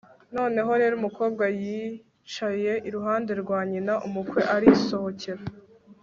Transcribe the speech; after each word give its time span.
noneho 0.35 0.71
rero 0.81 0.93
umukobwa 0.99 1.43
yicaye 1.61 2.71
iruhande 2.87 3.31
rwa 3.41 3.59
nyina, 3.69 3.93
umukwe 4.07 4.39
arisohokera 4.55 5.43